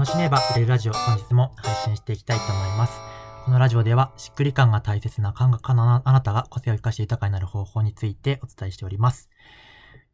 [0.00, 2.98] 楽しめば売れるラジオ、本日も配信していきたいと思います。
[3.44, 9.28] このラジオでは、しっくり感が大切な感覚家のあなたが個性を生かして豊かになる方法についてお伝えしております。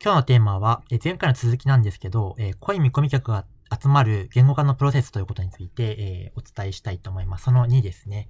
[0.03, 3.45] 今日のテーマは、え前回の続きなんですけど、え濃い見込み客が
[3.81, 7.45] 集まる言語化のプロセスということについて、え、お伝えしたいと思います。
[7.45, 8.29] その2ですね。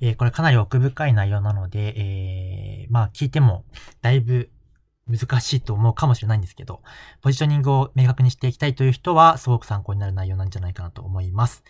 [0.00, 3.66] え、これかなり奥深い内容なので、え、まあ聞いても
[4.00, 4.48] だいぶ
[5.08, 6.82] 難しいと思うかもしれないんですけど、
[7.22, 11.64] ポジショニングを明確にしていきたいという人は、すごく参考になる内容なんじゃないかなと思います。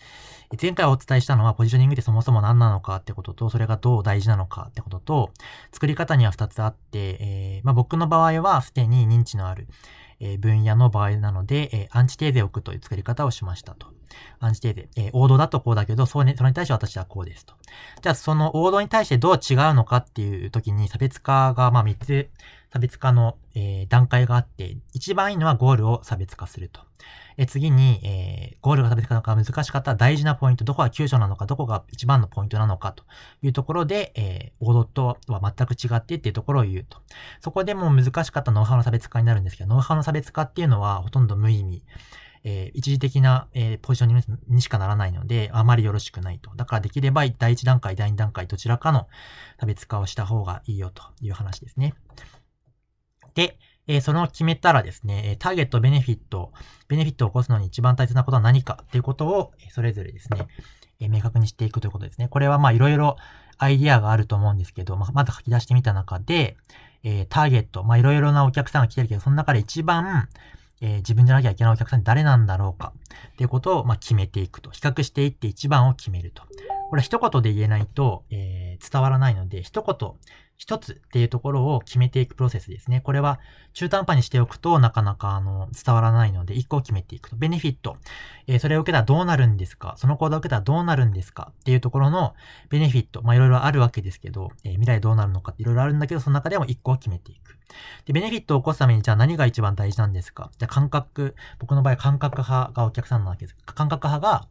[0.60, 5.30] 前回お伝えしたのは、ポジショニングってそもそも何なのかってことと、それがどう大事なのかってことと、
[5.72, 9.68] 作り方には2つあって、えー、まあ、僕の場合は、すでに認知のある、
[10.20, 13.86] えー、分野の場合なので、えー、アンチテーゼを置くという作り方をしましたと。
[14.40, 14.88] アンチテーゼ。
[14.96, 17.54] えー、王道だとこうだけど、それ,、ね、それに対して私はこうですと。
[18.02, 22.30] じゃあ、その王道に対してどう違うのかっていう時に差別化が、まあ3つ
[22.72, 26.80] 差別化の、えー、段階があって、一番いいのはゴールを差別化すると。
[27.40, 33.04] え次に、えー、ゴールが差別化なのか難しかった大事なポイント、どこが急所なのか、どこが一番のポイントなのかと
[33.42, 36.98] いうところで、えー、王道とは全く違ってっていうところを言うと。
[37.40, 41.84] そこでも難しかったノウハウの差別化になるんですけど、ノウハウの差別化っていうのはほとんど無意味。
[42.44, 46.50] えー、一時的な、えー、ポジショニングにしかならないので、あまりよろしくないと。
[46.56, 49.06] だからできれば第1段階、第2段階、どちらかの
[49.60, 51.94] 差別化をした方がいいよという話ですね。
[53.38, 56.50] で、え、それを決めたらですね、ターゲット、ベネフィット、
[56.88, 60.48] ベネフィットを起こすのに一番大切なことは何かということを、それぞれですね、
[60.98, 62.26] え、明確にしていくということですね。
[62.26, 63.16] これはまあいろいろ
[63.56, 66.56] アイディアがあると思うんですけど、まあ、まず書き出してみた中で、
[67.04, 70.28] え、ターゲット、まあいろいろなお客さんが来てるけど、その中で一番、
[70.80, 72.92] え、自分じゃなきゃいけないお客さん誰なんだろうか
[73.32, 74.72] っていうことを、ま、決めていくと。
[74.72, 76.42] 比較していって一番を決めると。
[76.90, 80.12] これ一言で言えないと、えー、伝わらないので、一言、
[80.58, 83.00] 一つっていうところを決めていくプロセスですね。
[83.00, 83.38] これは
[83.74, 87.36] 中途半端にしておくとなかなかあの伝わらないので、一個を決めていくと。
[87.36, 87.96] ベネフィット。
[88.48, 89.94] えー、それを受けたらどうなるんですか？
[89.96, 91.52] その行動を受けたらどうなるんですか？
[91.60, 92.34] っていうところの
[92.70, 93.22] ベネフィット。
[93.22, 97.56] まいろいろあるわけですけど、えー、未来どうなるのかっていろいろあるんだけど、その中でも一個を決めていく。
[98.04, 100.50] で、ベネフィットを起こすためにじゃあ何が一番大事なんですか？
[100.58, 103.56] じゃあ感覚、僕の場合感覚派がお客さんなわけです。
[103.64, 104.48] 感覚派が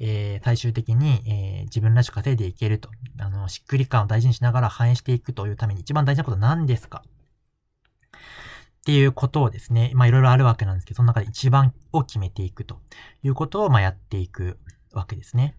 [0.00, 7.04] えー、最終的に、えー、自分らしく稼いでいけると、あの、しっくり感を大事にしながら反映していくというために一番大事なことは何ですか？
[7.06, 12.80] っていうことをですね、まあいろいろあるわけなんですけど、その中で一番を決めていくと
[13.22, 14.58] いうことを、まあやっていく
[14.92, 15.56] わけですね。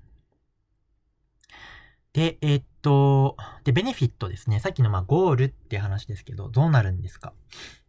[2.13, 4.59] で、えー、っと、で、ベネフィットですね。
[4.59, 7.34] さっきのまあゴールって話ですけど、どうなるんですか？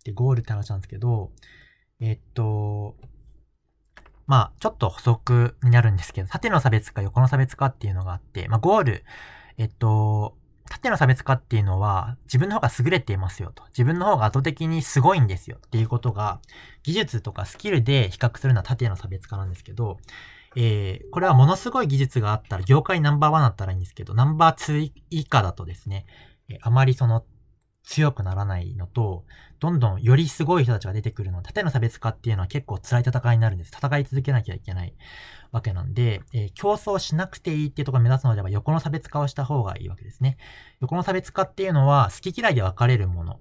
[0.05, 1.33] で、ゴールって話なんですけど、
[2.01, 2.97] えー、っと、
[4.27, 9.05] まあ、ちょっと補足になるんですけど、縦の差別化、横の差別化っていうのがあって、まあ、ゴール、
[9.59, 10.37] えっと、
[10.69, 13.65] 縦の差別化っていうのは、自分の方が優れていますよと。
[13.69, 16.41] 自分の方が圧倒的にすごいんですよっていうことが、
[16.83, 19.99] 技術とかスキルで比較するのは縦の差別化なんですけど、
[20.57, 26.07] えー、これはものすごい技術があったら、業界ナンバーワンだったらいいんですけど、ナンバー2以下だとですね、
[26.49, 27.25] えあまりその
[27.87, 29.25] 強くならないのと、
[29.61, 31.41] どんどんよりすごい人たちが出てくるの。
[31.41, 33.71] 縦の差別化っていうのは結構辛い戦いになるんです。
[33.73, 34.93] 戦い続けなきゃいけない
[35.53, 40.37] わけなんで、えー、競争しなくていいっていうところを目指すのでは横の差別化をした方がいいわけですね。
[40.81, 43.41] 横の差別化っていうのは好き嫌いで分かれるもの。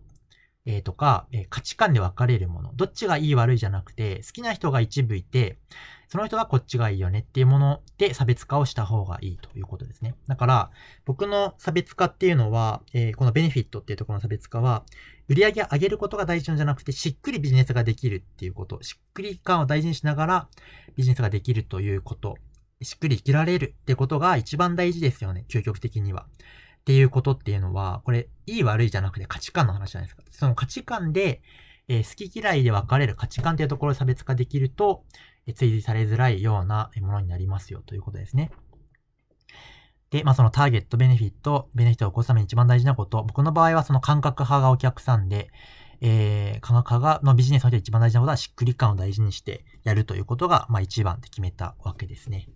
[0.66, 2.72] えー、とか、え、価値観で分かれるもの。
[2.74, 5.60] どっちがいい悪いじゃなくて、好きな人が一部いて、
[6.08, 10.16] その人はこっちがいいよねっていうもので差別化をした方がいいということですね。
[10.28, 10.72] だから、
[11.06, 14.84] 僕の差別化っていうのは、えー、このベネフィットっていうところの差別化は、
[15.28, 20.48] 売上げ上げることが大事なんじゃなくて、しっくりビジネスができるっていうこと、しっくり感を大事にしながら
[20.96, 22.38] ビジネスができるということ、
[22.82, 26.28] しっくり生きられるってことが一番大事ですよね、究極的には。
[26.86, 30.24] っていうことっていうのは、これ、いい悪いじゃなくて価値観の話じゃないですか。
[30.30, 31.42] その価値観で、
[31.88, 35.04] えー、好き嫌いで分かれる価値観っていうところを差別化できると、
[35.48, 38.52] えー、追随されづらいようなものになりますよということですね。
[40.12, 45.50] で、まあそのターゲット、ベネフィット、ベネフィットを起こすために一番大事なこと、僕の場合はその感覚派がお客さんで、
[46.02, 52.48] えー、感覚派が、のビジネスにおいて一番大事なことはしっくり感を大事にしてやるということが、まあ一番って決めたわけですね。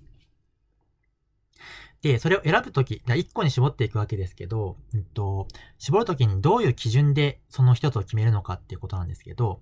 [2.02, 5.48] で、それを選ぶとき、1個に絞っていくわけですけど、うんと、
[5.78, 9.60] 絞るときにどういう基準でその一つを決めるのかっていうことなんですけど、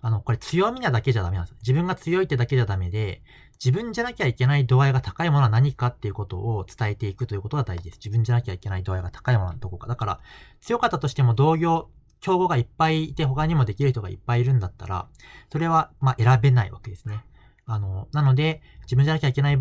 [0.00, 1.56] あの、これ強みなだけじゃダメなんです。
[1.62, 3.22] 自分が強いってだけじゃダメで、
[3.62, 7.96] 自分じゃなきゃいけない度合いが高いものは何かっていうことを伝えていくということが大事です。
[7.96, 9.88] 自分じゃなきゃいけない度合いが高いものはどこか。
[9.88, 10.20] だから、
[10.60, 11.90] 強かったとしても同業、
[12.20, 15.08] 競合がいっぱいいて他にもできる人がいっぱいいるんだったら、
[15.50, 17.24] それは、ま選べないわけですね。
[17.66, 19.58] あの、なので、自分じゃなきゃいけない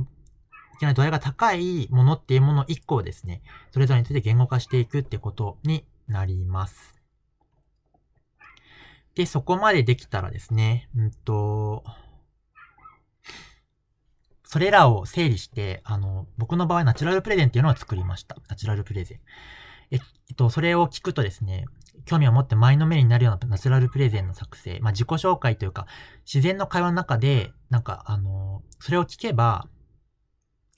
[0.79, 3.41] けな度合いが高いものっていうもの1個をですね、
[3.71, 6.99] それぞれについて言語化していくってことになります。
[9.15, 11.83] で、そこまでできたらですね、うんと、
[14.43, 18.37] それらを整理して、あの、僕の場合ナチュラルプレゼンっていうのを作りました。
[18.47, 19.19] ナチュラルプレゼン。
[19.91, 19.99] えっ
[20.35, 21.65] と、それを聞くとですね、
[22.05, 25.85] 興味を持って前のめりになるようなナチュラルプレゼンの作成、まあ、自己紹介というか、
[26.25, 29.67] 自然の会話の中で、なんか、あの、それを聞けば、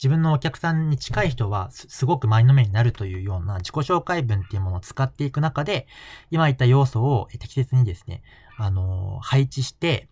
[0.02, 5.86] 自分のお客さんに近い人はすごく前のめりになるというような自己紹介文っていうものを使っていく中で、
[6.32, 8.24] 今言った要素を適切にですね、
[8.58, 10.08] あの、配置して、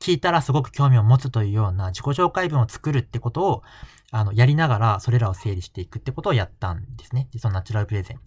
[0.00, 3.62] 聞いたらすごく興味を持つというような自己紹介文を作るってことを、
[4.10, 7.28] あの、やりながら、それらを整理していくってことをやったんですね。
[7.30, 8.20] で、そのナチュラルプレゼン。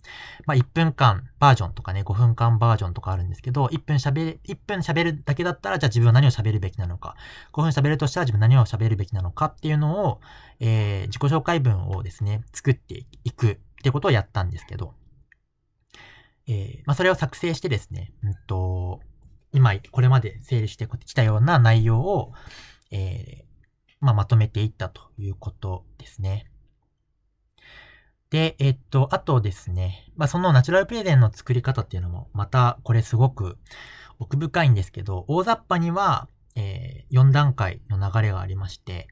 [0.46, 7.16] まあ、1分間バージョンとかね、5分間バージョンとかあるんですけど、1分喋る、1分喋るだけだったら、じゃあ自分は何を喋るべきなのか。
[7.54, 10.20] 5分喋るとしたら自分何を喋るべきなのかっていうのを、
[10.60, 14.94] えー、自己紹介文をですね、作っていくってことをやったんですけど、
[16.48, 19.00] えー、まあ、それを作成してですね、うんと、
[19.54, 22.34] 今、これまで整理してきたような内容を、
[22.92, 26.52] えー、まあ、まとめていったということですね。
[28.30, 33.58] で、えっと、あとですね、まあ、そのナチュラルプレゼンの作り方っていうのも、また、これすごく
[34.20, 39.08] 奥深いんですけど、大雑把には、えー、4段階の流れがありまして、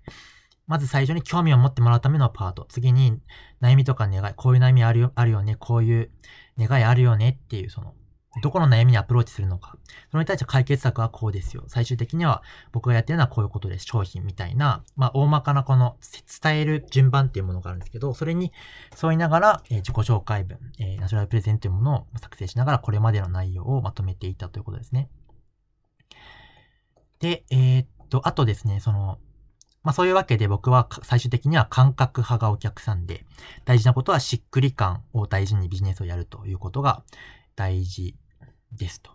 [0.68, 2.65] まず最初に興味を持ってもらうためのパート。
[2.69, 3.19] 次に、
[3.59, 6.12] 悩みとか願い、こういう悩みあるよ、あるよね、こういう
[6.57, 7.95] 願いあるよねっていう、その、
[8.41, 9.75] どこの悩みにアプローチするのか。
[10.11, 11.63] それに対して解決策はこうですよ。
[11.67, 13.85] 最終的には僕がやってるのはこういうことです。
[13.85, 15.97] 商品みたいな、まあ、大まかなこの
[16.41, 18.53] 伝える順番っていうものがあるんですけど、それに
[19.01, 25.09] 沿いながら、えー、自己紹介文、えー、ナチュラルプレゼンというものを作成しながらこれまでの内容をまとめていたということですね。
[27.19, 29.17] で、えー、っと、あとですね、その、
[29.81, 33.25] まあそういうわけで僕は最終的には感覚派がお客さんで、
[33.65, 37.03] 大事なことはしっくり感を大事にビジネスをやるということが
[37.59, 38.15] 大事
[38.71, 39.11] ですと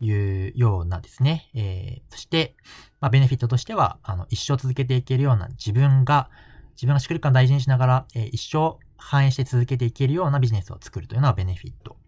[0.00, 1.50] いうようなですね。
[1.54, 2.56] えー、そして、
[3.00, 6.30] まあ、ベネフィットとしては、あの、一生続けていけるような自分が、
[6.70, 11.98] 自分がしっくり感を大事にしながら、えー、一生反映して続けていけるようなビジネスを作るというのはベネフィット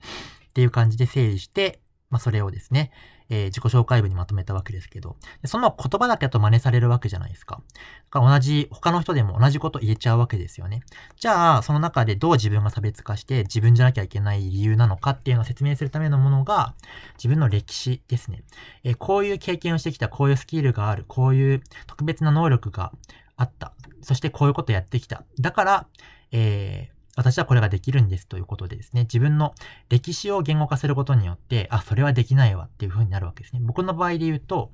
[0.49, 2.91] っていう感じで整理して、まあ、それをですね、
[3.31, 7.63] えー、自己紹介文にまとめたわけですけど、その言葉だけだと真似されるわけじゃないですか。
[8.11, 10.83] だから同じ、他の人でも同じこと言えちゃうわけですよね。
[11.17, 16.75] じゃあ、その中でどう自分が差別化して自分じゃなきゃいけない理由なのかっていうのを説明するためのものが、
[17.17, 18.43] 自分の歴史ですね。
[18.83, 22.93] えー、こういう経験をしてきた、こういうスキルがある、こういう特別な能力が
[23.37, 23.73] あった。
[24.03, 25.25] そしてこういうことやってきた。
[25.41, 25.87] だから、
[26.31, 29.55] えー、私はこれができるんですということでですね、自分の
[29.89, 33.61] 歴史を言語化することによって、あ、それはできないわっていう風になるわけですね。
[33.63, 34.73] 僕の場合で言うと、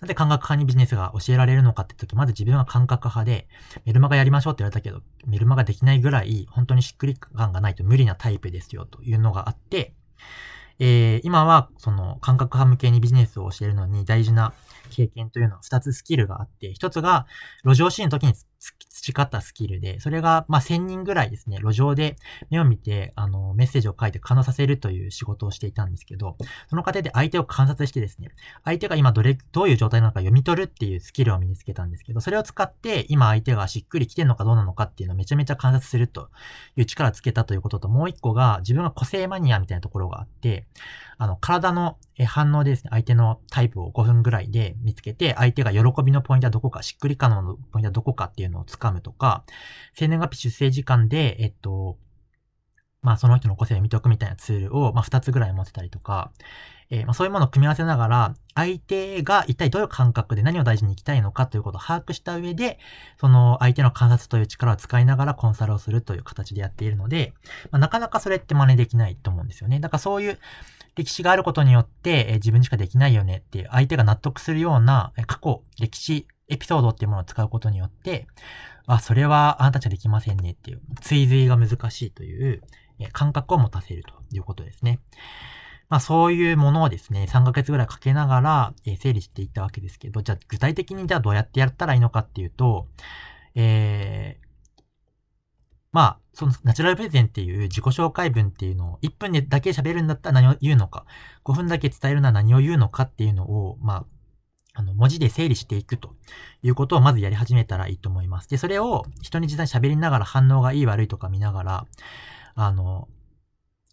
[0.00, 3.46] なんで感覚派にビジネスが教えられるのかって時、まず自分は感覚派で、
[3.84, 9.94] メルマガやりましょうって言われたけど、メルマガできないぐらい、本当にしっくり感がないと無理なタイプですよというのがあって、
[10.78, 14.52] えー、今はその感覚派向けにビジネスを教えるのに大事な
[14.90, 17.26] 経験というのは2つスキルがあって、1つが
[17.64, 18.34] 路上シーンの時に
[18.90, 22.16] 培ったスキルで、それが、まあ、1000人ぐらいですね、路上で
[22.50, 26.36] 目を見て、あの、メッセージを書いて感動させるという仕事をしていたんですけど、
[26.68, 28.28] その過程で相手を観察してですね、
[28.64, 36.28] 相手が今どれ、どういう状態なのか読み取るっていうスキルを身につけたんですけど、それを使って今相手がしっくり来てるのかどうなのかっていうのをめちゃめちゃ観察すると
[36.76, 40.66] いう力をつけたということと、もう一個が自分が個性マニアみたいなところがあって、
[41.18, 49.44] あの、体の反応でですね、相手のタイプを5分ぐらいで見つけて、相手が喜びのポイントはどこか、しっくり感のポイントはどこかっていうのを掴むとか、
[49.94, 51.98] 生年月日出生時間で、えっと、
[53.02, 56.30] まあその人の個性を見ておくみたいなツールを、まあ2つぐらい持ってたりとか、
[56.88, 62.78] えー、まあそういうものを組み合わせながら、相手が一体どういう感覚で何を大事に行きたいのかということを把握した上で、
[63.18, 67.32] その相手の観察という力を使いながらコンサルをするという形でやっているので、
[67.70, 69.80] まあ、なかなかそれって真似できないと思うんですよね。
[69.80, 70.38] だからそういう
[70.94, 78.26] 歴史があることによって、えー、自分しかできないよねっていう相手が納得するような、過去、歴史、エピソードっていうものを使うことによって、
[78.86, 82.62] あ、それはあなたじゃできませんねっていう、追随が難しいという、
[82.98, 85.00] え感覚を持たせるということですね。
[85.88, 92.88] まあそういうものをですね、3ヶ月ぐらいかけながら、え整理していったわけですけど、じゃあ具体的にじゃあどうやってやったらいいのかっていうと、
[93.54, 94.82] えー、
[95.92, 101.04] まあ、そのナチュラルプレゼンっていう自己紹介文っていうのを1分でだけ喋るんだったら何を言うのか、
[101.44, 104.04] 5分だけ伝えるなら何を言うのかっていうのを、まあ、
[104.74, 106.14] あの、文字で整理していくと
[106.62, 108.48] いうことをまずやり始めたらいいと思います。
[108.48, 111.86] で、それを人に実際に喋りながら反応がいい悪いとか見ながら、
[112.54, 113.08] あの、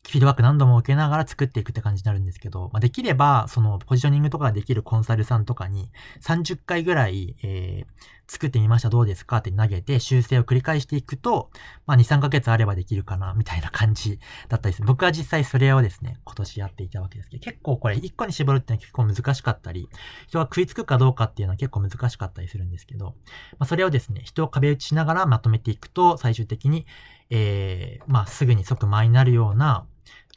[0.08, 5.92] フィードバック何度も受けながら作っていくって感じになるんですけど、まあ、できれば、そのポジショニングとかができるコンサルさんとかに
[6.22, 11.50] 30回ぐらい、えー、作ってみましたどうですかって投げて修正を繰り返していくと、
[11.88, 14.88] まあ2、3ヶ月あればできるかな、みたいな感じだったりする。
[14.88, 19.90] 僕は実際それをですね、今年やっていたわけですけど、結構これ1個に絞るってのは結構難しかったり、
[20.28, 23.16] 人が食いつくかどうかっていうのは結構難しかったりするんですけど、
[23.58, 26.86] まあそれをですね、人を壁打ちしながらまとめていくと、最終的に、
[27.30, 29.86] えー、まあすぐに即前になるような、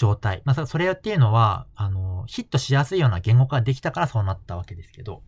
[0.03, 0.43] 状態。
[0.45, 5.23] まあ、それっていうのは、あの、ヒットしやすいような言語化ができたからそうなったわけですけど、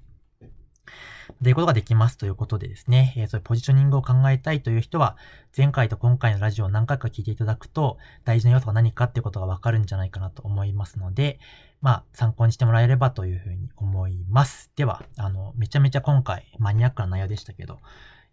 [1.45, 5.16] ということができますということでですね、えー、そういうポジショニングを考えたいという人は、
[5.57, 11.38] 前回と今回のラジオを何回か聞いていただくと、大事な要素が何かっていうことがわかるんじゃないかなと思いますので、
[11.81, 14.73] まあ、参考にしてもらえればというふうに思います。
[14.75, 17.78] では、あの、めちゃめちゃ今回マニアックな内容でしたけど、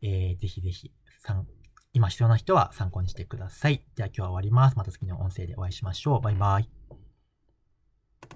[0.01, 0.91] えー、ぜひぜひ、
[1.93, 3.83] 今必要な人は参考にしてください。
[3.95, 4.77] では今日は終わります。
[4.77, 6.21] また次の音声でお会いしましょう。
[6.21, 6.80] バイバイ。